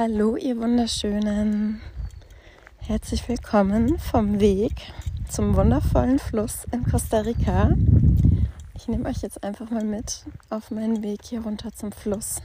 [0.00, 1.80] Hallo, ihr Wunderschönen.
[2.76, 4.92] Herzlich willkommen vom Weg
[5.28, 7.74] zum wundervollen Fluss in Costa Rica.
[8.74, 12.40] Ich nehme euch jetzt einfach mal mit auf meinen Weg hier runter zum Fluss.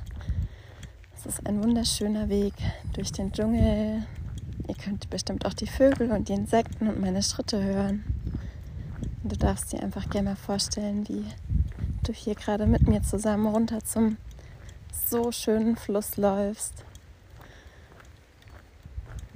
[1.15, 2.55] Es ist ein wunderschöner Weg
[2.93, 4.03] durch den Dschungel.
[4.67, 8.03] Ihr könnt bestimmt auch die Vögel und die Insekten und meine Schritte hören.
[9.21, 11.23] Und du darfst dir einfach gerne mal vorstellen, wie
[12.01, 14.17] du hier gerade mit mir zusammen runter zum
[15.07, 16.83] so schönen Fluss läufst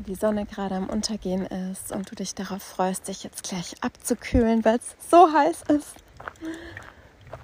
[0.08, 4.64] die Sonne gerade am Untergehen ist und du dich darauf freust, dich jetzt gleich abzukühlen,
[4.64, 5.96] weil es so heiß ist.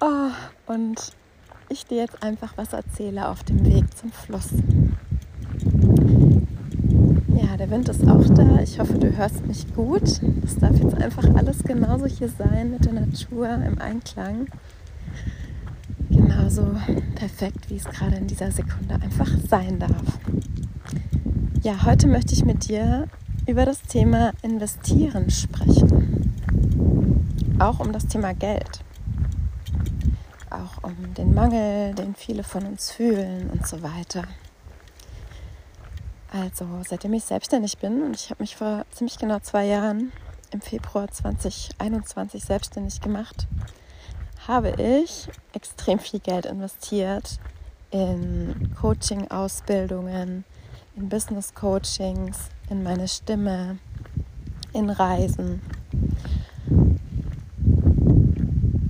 [0.00, 0.30] Oh,
[0.66, 1.12] und
[1.68, 4.48] ich dir jetzt einfach was erzähle auf dem Weg zum Fluss.
[7.28, 8.60] Ja, der Wind ist auch da.
[8.62, 10.20] Ich hoffe, du hörst mich gut.
[10.42, 14.46] Es darf jetzt einfach alles genauso hier sein mit der Natur im Einklang.
[16.08, 16.76] Genauso
[17.14, 20.18] perfekt, wie es gerade in dieser Sekunde einfach sein darf.
[21.64, 23.08] Ja, heute möchte ich mit dir
[23.46, 26.36] über das Thema Investieren sprechen.
[27.58, 28.80] Auch um das Thema Geld.
[30.50, 34.24] Auch um den Mangel, den viele von uns fühlen und so weiter.
[36.30, 40.12] Also, seitdem ich selbstständig bin und ich habe mich vor ziemlich genau zwei Jahren
[40.50, 43.46] im Februar 2021 selbstständig gemacht,
[44.46, 47.38] habe ich extrem viel Geld investiert
[47.90, 50.44] in Coaching-Ausbildungen,
[50.96, 53.78] in Business Coachings, in meine Stimme,
[54.72, 55.60] in Reisen.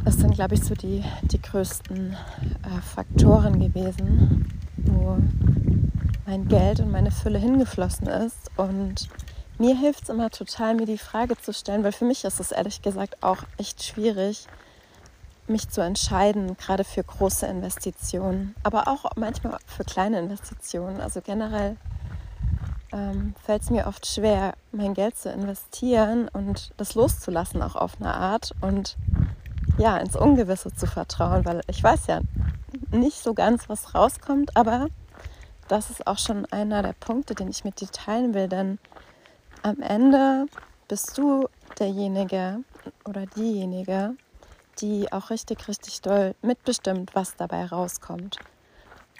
[0.05, 5.16] Das sind, glaube ich, so die, die größten äh, Faktoren gewesen, wo
[6.27, 8.50] mein Geld und meine Fülle hingeflossen ist.
[8.56, 9.08] Und
[9.58, 12.52] mir hilft es immer total, mir die Frage zu stellen, weil für mich ist es
[12.52, 14.46] ehrlich gesagt auch echt schwierig,
[15.46, 21.00] mich zu entscheiden, gerade für große Investitionen, aber auch manchmal für kleine Investitionen.
[21.00, 21.77] Also generell
[22.94, 28.00] ähm, fällt es mir oft schwer, mein Geld zu investieren und das loszulassen, auch auf
[28.00, 28.96] eine Art und
[29.78, 32.20] ja, ins Ungewisse zu vertrauen, weil ich weiß ja
[32.90, 34.86] nicht so ganz, was rauskommt, aber
[35.66, 38.78] das ist auch schon einer der Punkte, den ich mit dir teilen will, denn
[39.62, 40.46] am Ende
[40.86, 42.60] bist du derjenige
[43.04, 44.14] oder diejenige,
[44.80, 48.38] die auch richtig, richtig doll mitbestimmt, was dabei rauskommt.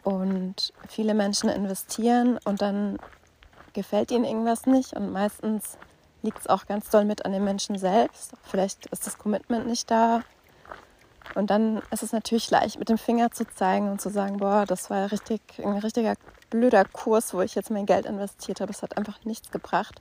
[0.05, 2.99] Und viele Menschen investieren und dann
[3.75, 5.77] gefällt ihnen irgendwas nicht und meistens
[6.23, 8.33] liegt es auch ganz doll mit an den Menschen selbst.
[8.45, 10.23] Vielleicht ist das Commitment nicht da.
[11.35, 14.65] Und dann ist es natürlich leicht, mit dem Finger zu zeigen und zu sagen, boah,
[14.67, 16.15] das war richtig, ein richtiger
[16.51, 18.71] blöder Kurs, wo ich jetzt mein Geld investiert habe.
[18.71, 20.01] Es hat einfach nichts gebracht.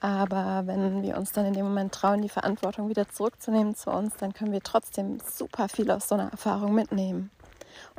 [0.00, 4.16] Aber wenn wir uns dann in dem Moment trauen, die Verantwortung wieder zurückzunehmen zu uns,
[4.16, 7.30] dann können wir trotzdem super viel aus so einer Erfahrung mitnehmen.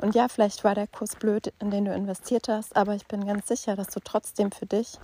[0.00, 3.26] Und ja, vielleicht war der Kurs blöd, in den du investiert hast, aber ich bin
[3.26, 4.98] ganz sicher, dass du trotzdem für dich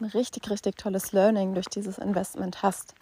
[0.00, 2.94] ein richtig, richtig tolles Learning durch dieses Investment hast.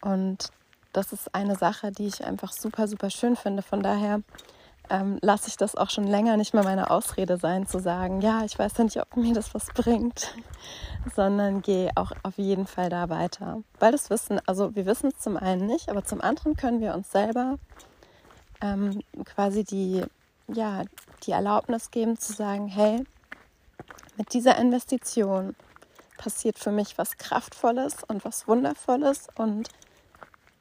[0.00, 0.50] Und
[0.92, 3.62] das ist eine Sache, die ich einfach super, super schön finde.
[3.62, 4.22] Von daher
[4.90, 8.44] ähm, lasse ich das auch schon länger nicht mehr meine Ausrede sein, zu sagen, ja,
[8.44, 10.34] ich weiß ja nicht, ob mir das was bringt,
[11.14, 13.62] sondern gehe auch auf jeden Fall da weiter.
[13.78, 16.94] Weil das Wissen, also wir wissen es zum einen nicht, aber zum anderen können wir
[16.94, 17.58] uns selber
[18.60, 20.04] ähm, quasi die,
[20.48, 20.84] ja,
[21.24, 23.04] die Erlaubnis geben zu sagen, hey,
[24.16, 25.54] mit dieser Investition
[26.18, 29.68] passiert für mich was Kraftvolles und was Wundervolles und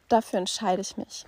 [0.07, 1.25] dafür entscheide ich mich.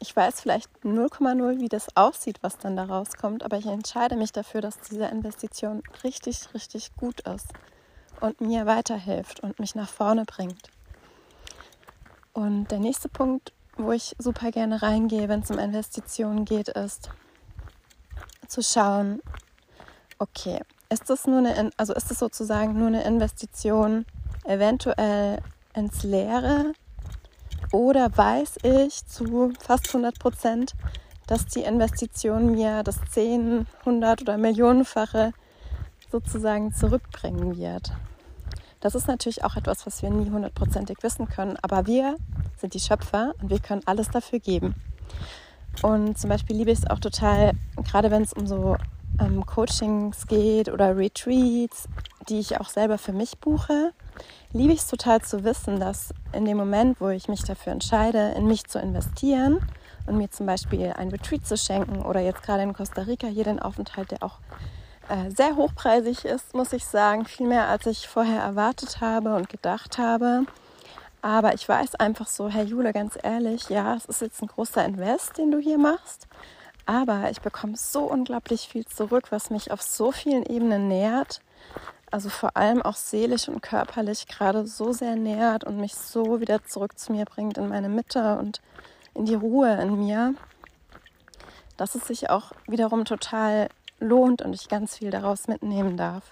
[0.00, 4.32] Ich weiß vielleicht 0,0, wie das aussieht, was dann da rauskommt, aber ich entscheide mich
[4.32, 7.48] dafür, dass diese Investition richtig, richtig gut ist
[8.20, 10.70] und mir weiterhilft und mich nach vorne bringt.
[12.32, 17.10] Und der nächste Punkt, wo ich super gerne reingehe, wenn es um Investitionen geht, ist
[18.46, 19.22] zu schauen,
[20.18, 20.60] okay,
[20.90, 24.04] ist das nur eine, also ist es sozusagen nur eine Investition
[24.44, 25.40] eventuell
[25.74, 26.72] ins Leere
[27.72, 30.74] oder weiß ich zu fast 100 Prozent,
[31.26, 35.32] dass die Investition mir das 10, 100 oder Millionenfache
[36.10, 37.92] sozusagen zurückbringen wird.
[38.82, 42.16] Das ist natürlich auch etwas, was wir nie hundertprozentig wissen können, aber wir
[42.56, 44.74] sind die Schöpfer und wir können alles dafür geben.
[45.82, 48.76] Und zum Beispiel liebe ich es auch total, gerade wenn es um so
[49.20, 51.88] ähm, Coachings geht oder Retreats,
[52.28, 53.92] die ich auch selber für mich buche,
[54.52, 58.32] liebe ich es total zu wissen, dass in dem Moment, wo ich mich dafür entscheide,
[58.36, 59.60] in mich zu investieren
[60.06, 63.44] und mir zum Beispiel ein Retreat zu schenken oder jetzt gerade in Costa Rica hier
[63.44, 64.40] den Aufenthalt, der auch
[65.08, 69.48] äh, sehr hochpreisig ist, muss ich sagen, viel mehr als ich vorher erwartet habe und
[69.48, 70.44] gedacht habe.
[71.22, 74.84] Aber ich weiß einfach so, Herr Jule, ganz ehrlich, ja, es ist jetzt ein großer
[74.84, 76.26] Invest, den du hier machst.
[76.84, 81.40] Aber ich bekomme so unglaublich viel zurück, was mich auf so vielen Ebenen nährt.
[82.10, 86.64] Also vor allem auch seelisch und körperlich gerade so sehr nährt und mich so wieder
[86.64, 88.60] zurück zu mir bringt in meine Mitte und
[89.14, 90.34] in die Ruhe in mir,
[91.76, 93.68] dass es sich auch wiederum total
[94.02, 96.24] lohnt und ich ganz viel daraus mitnehmen darf.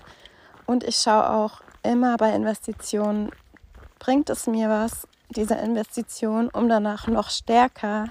[0.66, 3.30] Und ich schaue auch immer bei Investitionen,
[3.98, 8.06] bringt es mir was, diese Investition, um danach noch stärker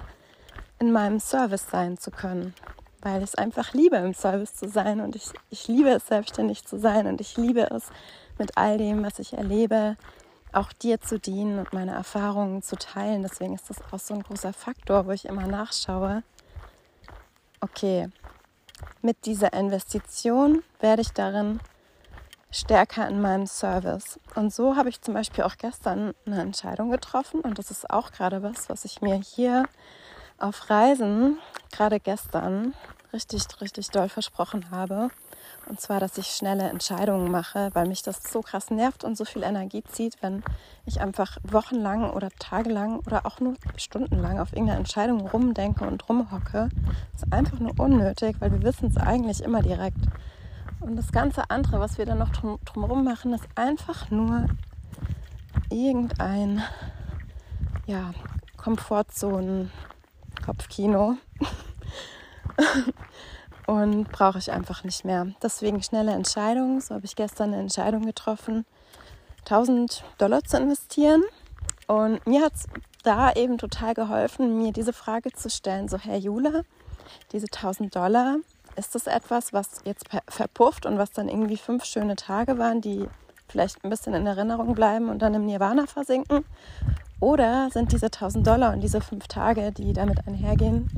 [0.78, 2.54] in meinem Service sein zu können.
[3.02, 6.64] Weil ich es einfach liebe, im Service zu sein und ich, ich liebe es, selbstständig
[6.64, 7.90] zu sein und ich liebe es,
[8.38, 9.96] mit all dem, was ich erlebe,
[10.52, 13.22] auch dir zu dienen und meine Erfahrungen zu teilen.
[13.22, 16.22] Deswegen ist das auch so ein großer Faktor, wo ich immer nachschaue.
[17.60, 18.08] Okay,
[19.02, 21.60] mit dieser Investition werde ich darin
[22.50, 24.18] stärker in meinem Service.
[24.34, 28.12] Und so habe ich zum Beispiel auch gestern eine Entscheidung getroffen und das ist auch
[28.12, 29.64] gerade was, was ich mir hier
[30.38, 31.38] auf Reisen
[31.70, 32.74] gerade gestern
[33.12, 35.10] richtig, richtig doll versprochen habe.
[35.68, 39.24] Und zwar, dass ich schnelle Entscheidungen mache, weil mich das so krass nervt und so
[39.24, 40.42] viel Energie zieht, wenn
[40.84, 46.68] ich einfach wochenlang oder tagelang oder auch nur stundenlang auf irgendeine Entscheidung rumdenke und rumhocke.
[47.12, 50.00] Das ist einfach nur unnötig, weil wir wissen es eigentlich immer direkt.
[50.80, 54.46] Und das ganze andere, was wir dann noch drum, drumherum machen, ist einfach nur
[55.70, 56.62] irgendein
[57.86, 58.12] ja,
[58.56, 59.70] Komfortzonen
[60.44, 61.16] Kopfkino.
[63.70, 65.28] und brauche ich einfach nicht mehr.
[65.40, 66.80] Deswegen schnelle Entscheidungen.
[66.80, 68.66] So habe ich gestern eine Entscheidung getroffen,
[69.44, 71.22] 1000 Dollar zu investieren.
[71.86, 72.66] Und mir hat es
[73.04, 76.64] da eben total geholfen, mir diese Frage zu stellen, so Herr Jule,
[77.30, 78.38] diese 1000 Dollar,
[78.74, 83.08] ist das etwas, was jetzt verpufft und was dann irgendwie fünf schöne Tage waren, die
[83.48, 86.44] vielleicht ein bisschen in Erinnerung bleiben und dann im Nirvana versinken?
[87.20, 90.88] Oder sind diese 1000 Dollar und diese fünf Tage, die damit einhergehen,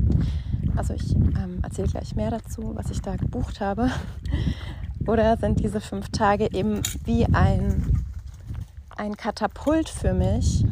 [0.77, 3.91] also ich ähm, erzähle gleich mehr dazu, was ich da gebucht habe,
[5.07, 8.05] oder sind diese fünf Tage eben wie ein,
[8.97, 10.65] ein Katapult für mich,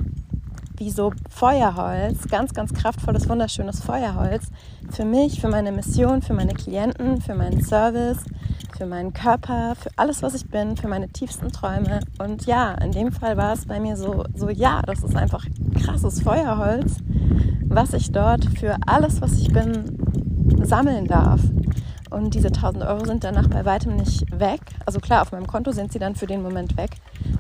[0.77, 4.47] wie so Feuerholz, ganz, ganz kraftvolles, wunderschönes Feuerholz
[4.91, 8.25] für mich, für meine Mission, für meine Klienten, für meinen Service,
[8.79, 12.01] für meinen Körper, für alles, was ich bin, für meine tiefsten Träume.
[12.19, 15.45] Und ja, in dem Fall war es bei mir so, so ja, das ist einfach
[15.85, 16.97] krasses Feuerholz,
[17.71, 19.97] was ich dort für alles, was ich bin,
[20.63, 21.41] sammeln darf.
[22.11, 24.61] Und diese 1000 Euro sind danach bei weitem nicht weg.
[24.85, 26.91] Also klar, auf meinem Konto sind sie dann für den Moment weg.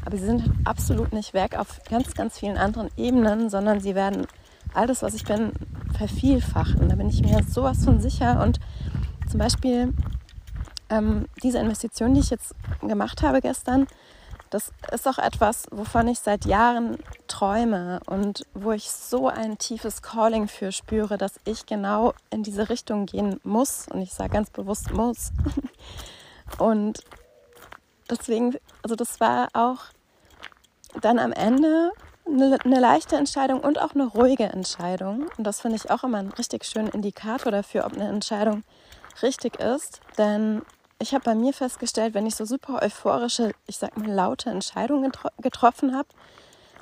[0.04, 4.26] Aber sie sind absolut nicht weg auf ganz, ganz vielen anderen Ebenen, sondern sie werden
[4.72, 5.52] alles, was ich bin,
[5.98, 6.88] vervielfachen.
[6.88, 8.40] Da bin ich mir sowas von sicher.
[8.40, 8.60] Und
[9.28, 9.92] zum Beispiel
[10.90, 13.88] ähm, diese Investition, die ich jetzt gemacht habe gestern,
[14.50, 16.98] das ist auch etwas, wovon ich seit Jahren
[17.28, 22.68] träume und wo ich so ein tiefes Calling für spüre, dass ich genau in diese
[22.68, 23.86] Richtung gehen muss.
[23.88, 25.32] Und ich sage ganz bewusst muss.
[26.58, 27.04] Und
[28.10, 29.84] deswegen, also das war auch
[31.00, 31.92] dann am Ende
[32.26, 35.28] eine, leichte Entscheidung und auch eine ruhige Entscheidung.
[35.36, 38.64] Und das finde ich auch immer ein richtig schöner Indikator dafür, ob eine Entscheidung
[39.22, 40.00] richtig ist.
[40.18, 40.62] Denn
[41.00, 45.10] ich habe bei mir festgestellt, wenn ich so super euphorische, ich sag mal laute Entscheidungen
[45.40, 46.08] getroffen habe,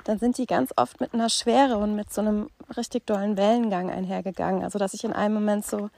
[0.03, 3.89] dann sind die ganz oft mit einer Schwere und mit so einem richtig dollen Wellengang
[3.89, 4.63] einhergegangen.
[4.63, 5.89] Also dass ich in einem Moment so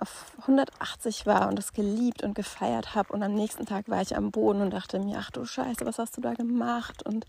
[0.00, 4.16] auf 180 war und das geliebt und gefeiert habe und am nächsten Tag war ich
[4.16, 7.06] am Boden und dachte mir, ach du Scheiße, was hast du da gemacht?
[7.06, 7.26] Und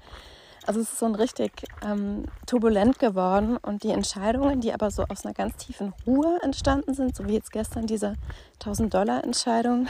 [0.66, 1.52] also es ist so ein richtig
[1.84, 6.94] ähm, turbulent geworden und die Entscheidungen, die aber so aus einer ganz tiefen Ruhe entstanden
[6.94, 8.16] sind, so wie jetzt gestern diese
[8.56, 9.88] 1000 Dollar Entscheidung,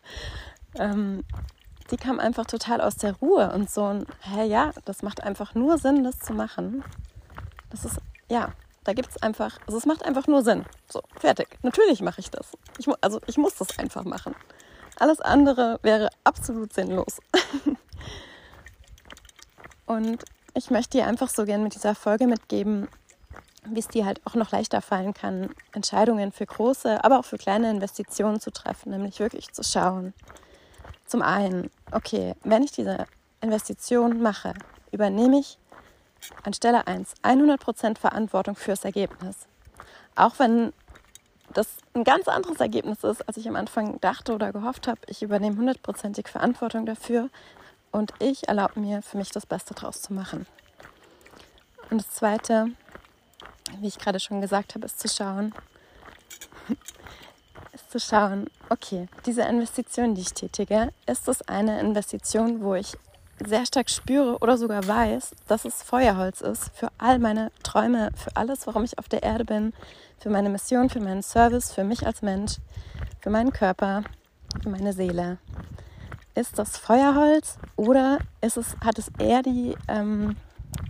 [0.78, 1.24] ähm,
[1.90, 5.54] die kam einfach total aus der Ruhe und so ein, hä, ja, das macht einfach
[5.54, 6.84] nur Sinn, das zu machen.
[7.70, 8.52] Das ist, ja,
[8.84, 10.64] da gibt es einfach, also es macht einfach nur Sinn.
[10.88, 11.58] So, fertig.
[11.62, 12.52] Natürlich mache ich das.
[12.78, 14.34] Ich, also ich muss das einfach machen.
[14.98, 17.18] Alles andere wäre absolut sinnlos.
[19.90, 22.86] Und ich möchte dir einfach so gern mit dieser Folge mitgeben,
[23.64, 27.38] wie es dir halt auch noch leichter fallen kann, Entscheidungen für große, aber auch für
[27.38, 30.14] kleine Investitionen zu treffen, nämlich wirklich zu schauen.
[31.06, 33.04] Zum einen, okay, wenn ich diese
[33.40, 34.54] Investition mache,
[34.92, 35.58] übernehme ich
[36.44, 39.48] anstelle 1 100% Verantwortung fürs Ergebnis.
[40.14, 40.72] Auch wenn
[41.52, 45.00] das ein ganz anderes Ergebnis ist, als ich am Anfang dachte oder gehofft habe.
[45.08, 47.28] Ich übernehme hundertprozentig Verantwortung dafür,
[47.92, 50.46] und ich erlaube mir, für mich das Beste draus zu machen.
[51.90, 52.68] Und das Zweite,
[53.80, 55.54] wie ich gerade schon gesagt habe, ist zu schauen,
[57.72, 62.96] ist zu schauen, okay, diese Investition, die ich tätige, ist das eine Investition, wo ich
[63.46, 68.36] sehr stark spüre oder sogar weiß, dass es Feuerholz ist für all meine Träume, für
[68.36, 69.72] alles, warum ich auf der Erde bin,
[70.18, 72.56] für meine Mission, für meinen Service, für mich als Mensch,
[73.20, 74.04] für meinen Körper,
[74.62, 75.38] für meine Seele.
[76.34, 80.36] Ist das Feuerholz oder ist es, hat es eher die, ähm,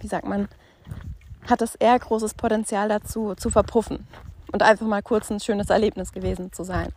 [0.00, 0.48] wie sagt man,
[1.48, 4.06] hat es eher großes Potenzial dazu zu verpuffen
[4.52, 6.92] und einfach mal kurz ein schönes Erlebnis gewesen zu sein?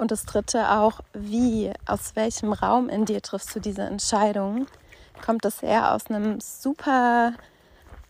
[0.00, 4.66] Und das dritte auch, wie, aus welchem Raum in dir triffst du diese Entscheidung?
[5.22, 7.34] Kommt das eher aus einem super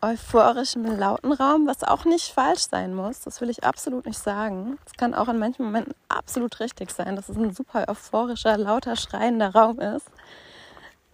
[0.02, 3.20] euphorischen, lauten Raum, was auch nicht falsch sein muss.
[3.20, 4.78] Das will ich absolut nicht sagen.
[4.86, 8.96] Es kann auch in manchen Momenten absolut richtig sein, dass es ein super euphorischer, lauter,
[8.96, 10.06] schreiender Raum ist.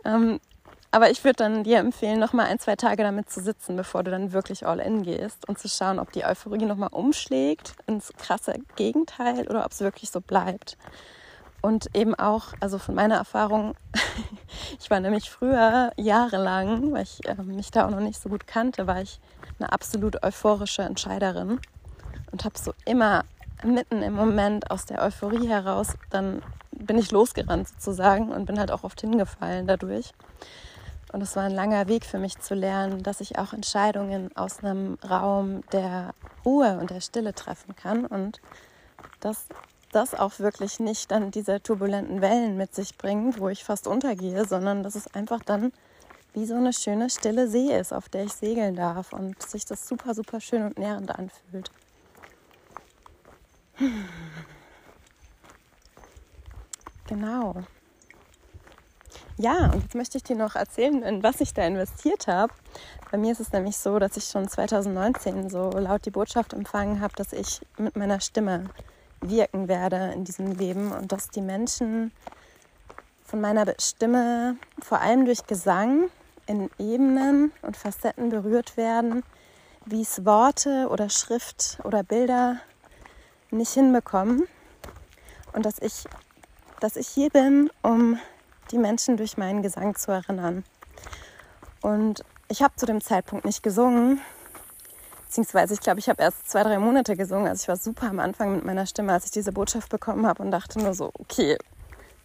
[0.04, 0.40] Ähm,
[0.92, 4.02] aber ich würde dann dir empfehlen, noch mal ein, zwei Tage damit zu sitzen, bevor
[4.02, 7.74] du dann wirklich all in gehst und zu schauen, ob die Euphorie noch mal umschlägt
[7.86, 10.78] ins krasse Gegenteil oder ob es wirklich so bleibt.
[11.66, 13.74] Und eben auch, also von meiner Erfahrung,
[14.80, 18.46] ich war nämlich früher jahrelang, weil ich äh, mich da auch noch nicht so gut
[18.46, 19.18] kannte, war ich
[19.58, 21.58] eine absolut euphorische Entscheiderin
[22.30, 23.24] und habe so immer
[23.64, 28.70] mitten im Moment aus der Euphorie heraus, dann bin ich losgerannt sozusagen und bin halt
[28.70, 30.12] auch oft hingefallen dadurch.
[31.12, 34.62] Und es war ein langer Weg für mich zu lernen, dass ich auch Entscheidungen aus
[34.62, 38.40] einem Raum der Ruhe und der Stille treffen kann und
[39.18, 39.48] dass
[39.92, 44.44] das auch wirklich nicht dann diese turbulenten Wellen mit sich bringt, wo ich fast untergehe,
[44.46, 45.72] sondern dass es einfach dann
[46.32, 49.88] wie so eine schöne stille See ist, auf der ich segeln darf und sich das
[49.88, 51.70] super, super schön und nährend anfühlt.
[57.08, 57.54] Genau.
[59.38, 62.52] Ja, und jetzt möchte ich dir noch erzählen, in was ich da investiert habe.
[63.12, 67.00] Bei mir ist es nämlich so, dass ich schon 2019 so laut die Botschaft empfangen
[67.00, 68.70] habe, dass ich mit meiner Stimme
[69.28, 72.12] wirken werde in diesem Leben und dass die Menschen
[73.24, 76.10] von meiner Stimme vor allem durch Gesang
[76.46, 79.24] in Ebenen und Facetten berührt werden,
[79.84, 82.60] wie es Worte oder Schrift oder Bilder
[83.50, 84.44] nicht hinbekommen
[85.52, 86.04] und dass ich,
[86.80, 88.18] dass ich hier bin, um
[88.70, 90.64] die Menschen durch meinen Gesang zu erinnern.
[91.82, 94.20] Und ich habe zu dem Zeitpunkt nicht gesungen,
[95.26, 97.48] beziehungsweise ich glaube, ich habe erst zwei, drei Monate gesungen.
[97.48, 100.42] Also ich war super am Anfang mit meiner Stimme, als ich diese Botschaft bekommen habe
[100.42, 101.58] und dachte nur so, okay,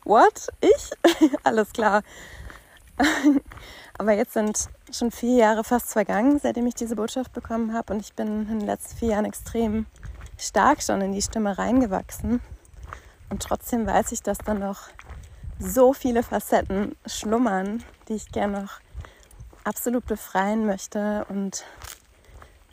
[0.06, 0.48] what?
[0.62, 0.92] Ich?
[1.44, 2.04] Alles klar.
[3.98, 7.94] Aber jetzt sind schon vier Jahre fast vergangen, seitdem ich diese Botschaft bekommen habe.
[7.94, 9.86] Und ich bin in den letzten vier Jahren extrem
[10.38, 12.42] stark schon in die Stimme reingewachsen.
[13.30, 14.90] Und trotzdem weiß ich, dass da noch
[15.60, 18.80] so viele Facetten schlummern, die ich gerne noch
[19.64, 21.64] absolut befreien möchte und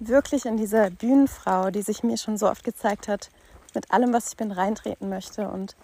[0.00, 3.31] wirklich in diese Bühnenfrau, die sich mir schon so oft gezeigt hat,
[3.75, 5.49] mit allem, was ich bin, reintreten möchte.
[5.49, 5.76] Und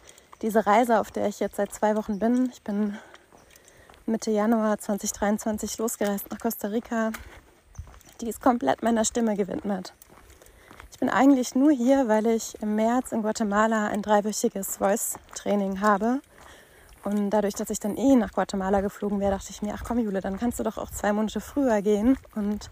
[0.43, 2.99] diese Reise, auf der ich jetzt seit zwei Wochen bin, ich bin
[4.07, 7.13] Mitte Januar 2023 losgereist nach Costa Rica,
[8.21, 9.95] die ist komplett meiner Stimme gewidmet.
[10.93, 16.21] Ich bin eigentlich nur hier, weil ich im März in Guatemala ein dreiwöchiges Voice-Training habe.
[17.03, 19.99] Und dadurch, dass ich dann eh nach Guatemala geflogen wäre, dachte ich mir, ach komm
[19.99, 22.71] Jule, dann kannst du doch auch zwei Monate früher gehen und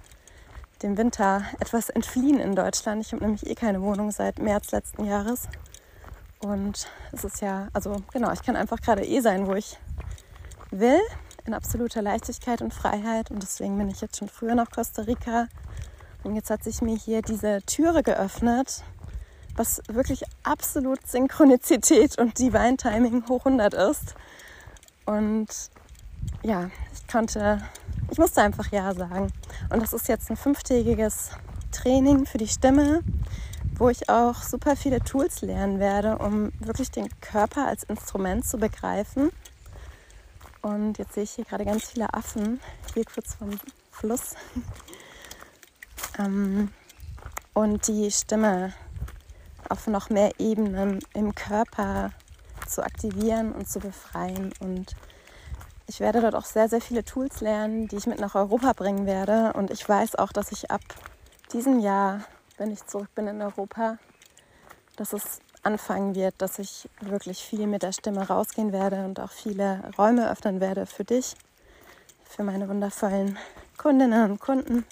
[0.83, 3.05] dem Winter etwas entfliehen in Deutschland.
[3.05, 5.49] Ich habe nämlich eh keine Wohnung seit März letzten Jahres.
[6.41, 9.79] Und es ist ja, also genau, ich kann einfach gerade eh sein, wo ich
[10.71, 11.01] will,
[11.45, 13.31] in absoluter Leichtigkeit und Freiheit.
[13.31, 15.47] Und deswegen bin ich jetzt schon früher nach Costa Rica.
[16.25, 18.83] Und jetzt hat sich mir hier diese Türe geöffnet,
[19.57, 24.15] was wirklich absolut Synchronizität und Divine Timing hoch 100 ist.
[25.05, 25.49] Und
[26.43, 27.61] ja, ich konnte
[28.13, 29.33] ich musste einfach Ja sagen.
[29.71, 31.31] Und das ist jetzt ein fünftägiges
[31.73, 33.01] Training für die Stimme,
[33.77, 38.59] wo ich auch super viele Tools lernen werde, um wirklich den Körper als Instrument zu
[38.59, 39.31] begreifen.
[40.61, 42.61] Und jetzt sehe ich hier gerade ganz viele Affen,
[42.93, 43.51] hier kurz vom
[43.91, 44.35] Fluss.
[46.19, 46.71] Ähm,
[47.55, 48.75] und die Stimme
[49.71, 52.11] auf noch mehr Ebenen im Körper
[52.69, 54.95] zu aktivieren und zu befreien und
[55.87, 59.07] ich werde dort auch sehr, sehr viele Tools lernen, die ich mit nach Europa bringen
[59.07, 59.53] werde.
[59.55, 60.83] Und ich weiß auch, dass ich ab
[61.53, 62.21] diesem Jahr,
[62.59, 63.99] wenn ich zurück bin in Europa,
[64.97, 69.31] dass es anfangen wird, dass ich wirklich viel mit der Stimme rausgehen werde und auch
[69.31, 71.35] viele Räume öffnen werde für dich,
[72.25, 73.39] für meine wundervollen
[73.79, 74.85] Kundinnen und Kunden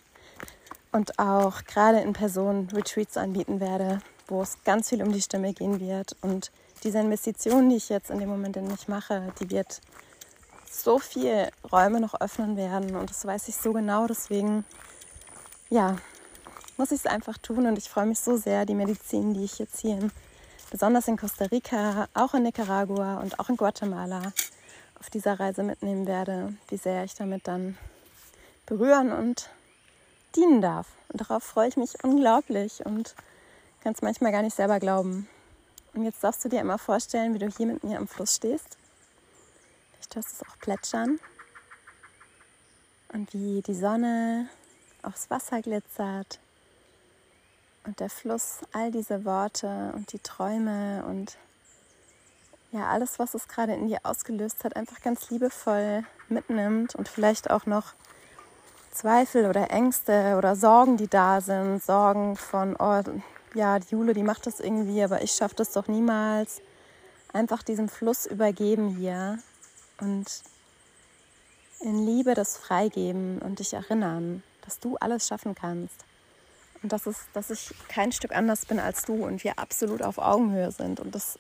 [0.93, 5.53] und auch gerade in Person Retreats anbieten werde, wo es ganz viel um die Stimme
[5.53, 6.17] gehen wird.
[6.23, 6.51] Und
[6.83, 9.81] diese Investition, die ich jetzt in dem Moment in mich mache, die wird
[10.81, 14.07] so viele Räume noch öffnen werden und das weiß ich so genau.
[14.07, 14.65] Deswegen,
[15.69, 15.97] ja,
[16.77, 19.59] muss ich es einfach tun und ich freue mich so sehr, die Medizin, die ich
[19.59, 20.13] jetzt hier in
[20.71, 24.33] besonders in Costa Rica, auch in Nicaragua und auch in Guatemala
[24.99, 27.77] auf dieser Reise mitnehmen werde, wie sehr ich damit dann
[28.67, 29.51] berühren und
[30.37, 30.87] dienen darf.
[31.09, 33.15] Und darauf freue ich mich unglaublich und
[33.83, 35.29] kann es manchmal gar nicht selber glauben.
[35.95, 38.77] Und jetzt darfst du dir immer vorstellen, wie du hier mit mir am Fluss stehst.
[40.11, 41.21] Vielleicht hörst du es auch plätschern.
[43.13, 44.49] Und wie die Sonne
[45.03, 46.41] aufs Wasser glitzert.
[47.85, 51.37] Und der Fluss all diese Worte und die Träume und
[52.73, 57.51] ja, alles, was es gerade in dir ausgelöst hat, einfach ganz liebevoll mitnimmt und vielleicht
[57.51, 57.95] auch noch
[58.91, 63.03] Zweifel oder Ängste oder Sorgen, die da sind, Sorgen von, oh,
[63.55, 66.63] ja, die Jule, die macht das irgendwie, aber ich schaffe das doch niemals.
[67.33, 69.39] Einfach diesem Fluss übergeben hier
[70.01, 70.43] und
[71.81, 76.05] in Liebe das freigeben und dich erinnern, dass du alles schaffen kannst.
[76.83, 80.19] Und dass, es, dass ich kein Stück anders bin als du und wir absolut auf
[80.19, 81.39] Augenhöhe sind und dass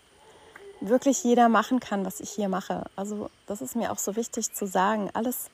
[0.80, 2.84] wirklich jeder machen kann, was ich hier mache.
[2.96, 5.10] Also das ist mir auch so wichtig zu sagen.
[5.14, 5.50] Alles,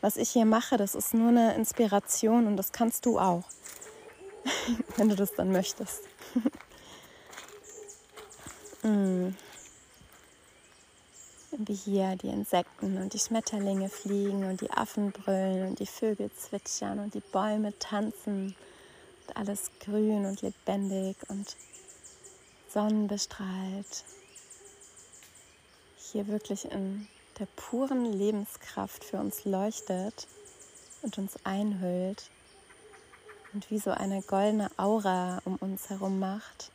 [0.00, 3.44] was ich hier mache, das ist nur eine Inspiration und das kannst du auch,
[4.96, 6.02] wenn du das dann möchtest.
[8.82, 9.34] mm.
[11.52, 16.30] Wie hier die Insekten und die Schmetterlinge fliegen und die Affen brüllen und die Vögel
[16.32, 18.54] zwitschern und die Bäume tanzen
[19.26, 21.56] und alles grün und lebendig und
[22.68, 24.04] sonnenbestrahlt.
[25.96, 27.08] Hier wirklich in
[27.40, 30.28] der puren Lebenskraft für uns leuchtet
[31.02, 32.30] und uns einhüllt
[33.54, 36.70] und wie so eine goldene Aura um uns herum macht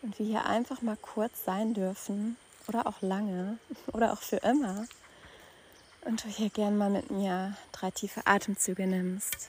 [0.00, 3.58] und wir hier einfach mal kurz sein dürfen oder auch lange.
[3.92, 4.86] Oder auch für immer.
[6.02, 9.48] Und du hier gern mal mit mir drei tiefe Atemzüge nimmst.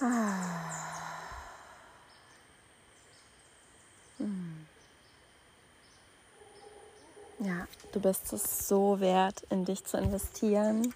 [0.00, 0.33] Ja,
[7.92, 10.94] du bist es so wert, in dich zu investieren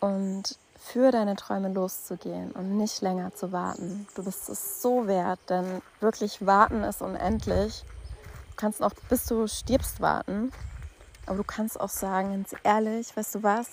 [0.00, 4.06] und für deine Träume loszugehen und nicht länger zu warten.
[4.14, 7.84] Du bist es so wert, denn wirklich warten ist unendlich.
[8.50, 10.52] Du kannst auch bis du stirbst warten,
[11.26, 13.68] aber du kannst auch sagen, ganz ehrlich, weißt du was?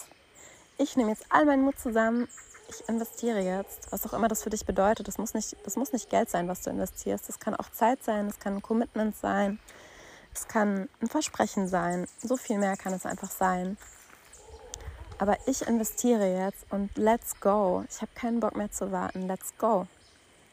[0.77, 2.27] Ich nehme jetzt all meinen Mut zusammen,
[2.69, 5.07] ich investiere jetzt, was auch immer das für dich bedeutet.
[5.07, 7.27] Das muss nicht, das muss nicht Geld sein, was du investierst.
[7.29, 9.59] Das kann auch Zeit sein, das kann ein Commitment sein,
[10.37, 12.07] es kann ein Versprechen sein.
[12.19, 13.77] So viel mehr kann es einfach sein.
[15.17, 17.83] Aber ich investiere jetzt und let's go.
[17.89, 19.27] Ich habe keinen Bock mehr zu warten.
[19.27, 19.87] Let's go.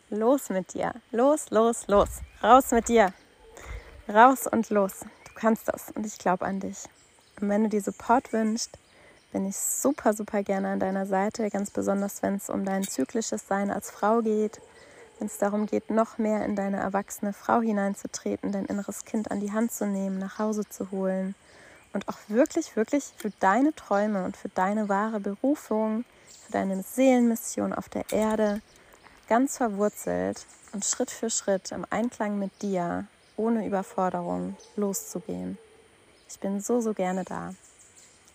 [0.09, 0.95] Los mit dir.
[1.11, 2.09] Los, los, los.
[2.43, 3.13] Raus mit dir.
[4.09, 5.01] Raus und los.
[5.01, 6.85] Du kannst das und ich glaube an dich.
[7.41, 8.79] Und wenn du dir Support wünschst,
[9.33, 11.51] bin ich super, super gerne an deiner Seite.
[11.51, 14.61] Ganz besonders, wenn es um dein zyklisches Sein als Frau geht
[15.19, 19.41] wenn es darum geht, noch mehr in deine erwachsene Frau hineinzutreten, dein inneres Kind an
[19.41, 21.35] die Hand zu nehmen, nach Hause zu holen
[21.93, 26.05] und auch wirklich, wirklich für deine Träume und für deine wahre Berufung,
[26.45, 28.61] für deine Seelenmission auf der Erde
[29.29, 35.57] ganz verwurzelt und Schritt für Schritt im Einklang mit dir, ohne Überforderung, loszugehen.
[36.29, 37.55] Ich bin so, so gerne da.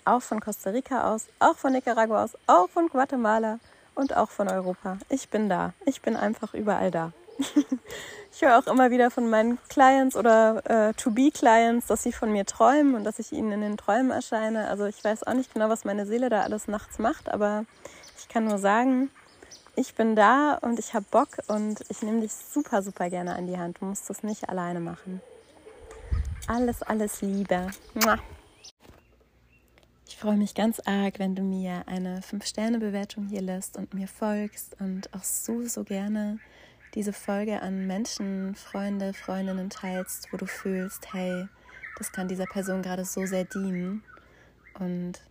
[0.06, 3.60] Auch von Costa Rica aus, auch von Nicaragua aus, auch von Guatemala
[4.00, 4.98] und auch von Europa.
[5.10, 5.74] Ich bin da.
[5.86, 7.12] Ich bin einfach überall da.
[8.32, 12.46] ich höre auch immer wieder von meinen Clients oder äh, To-Be-Clients, dass sie von mir
[12.46, 14.68] träumen und dass ich ihnen in den Träumen erscheine.
[14.68, 17.66] Also ich weiß auch nicht genau, was meine Seele da alles nachts macht, aber
[18.18, 19.10] ich kann nur sagen,
[19.76, 23.48] ich bin da und ich habe Bock und ich nehme dich super, super gerne an
[23.48, 23.78] die Hand.
[23.80, 25.22] Du musst das nicht alleine machen.
[26.48, 27.68] Alles, alles Liebe.
[27.94, 28.18] Mua.
[30.20, 34.76] Ich freue mich ganz arg, wenn du mir eine 5-Sterne-Bewertung hier lässt und mir folgst
[34.82, 36.40] und auch so, so gerne
[36.94, 41.48] diese Folge an Menschen, Freunde, Freundinnen teilst, wo du fühlst, hey,
[41.98, 44.04] das kann dieser Person gerade so sehr dienen.
[44.78, 45.22] Und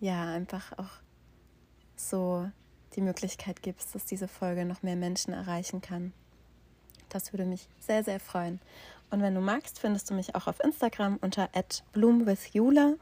[0.00, 0.90] ja, einfach auch
[1.94, 2.50] so
[2.96, 6.12] die Möglichkeit gibst, dass diese Folge noch mehr Menschen erreichen kann.
[7.10, 8.58] Das würde mich sehr, sehr freuen.
[9.12, 11.48] Und wenn du magst, findest du mich auch auf Instagram unter
[11.92, 12.94] bloomwithjula.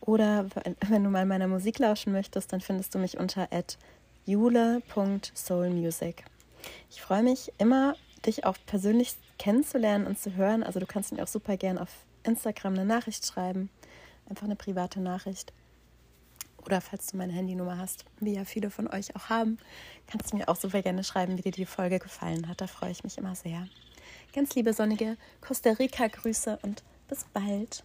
[0.00, 0.46] Oder
[0.88, 3.48] wenn du mal meiner Musik lauschen möchtest, dann findest du mich unter
[4.26, 6.24] jule.soulmusic.
[6.90, 10.62] Ich freue mich immer, dich auch persönlich kennenzulernen und zu hören.
[10.62, 11.90] Also du kannst mir auch super gern auf
[12.22, 13.70] Instagram eine Nachricht schreiben.
[14.28, 15.52] Einfach eine private Nachricht.
[16.66, 19.58] Oder falls du meine Handynummer hast, wie ja viele von euch auch haben,
[20.06, 22.60] kannst du mir auch super gerne schreiben, wie dir die Folge gefallen hat.
[22.60, 23.66] Da freue ich mich immer sehr.
[24.34, 27.82] Ganz liebe sonnige Costa Rica Grüße und bis bald.